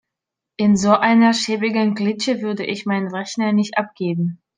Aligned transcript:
In 0.57 0.77
so 0.77 0.97
einer 0.97 1.31
schäbigen 1.31 1.93
Klitsche 1.93 2.41
würde 2.41 2.65
ich 2.65 2.87
meinen 2.87 3.13
Rechner 3.13 3.53
nicht 3.53 3.77
abgeben. 3.77 4.41